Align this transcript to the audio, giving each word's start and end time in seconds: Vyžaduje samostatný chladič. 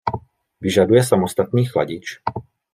Vyžaduje 0.61 1.03
samostatný 1.05 1.63
chladič. 1.69 2.05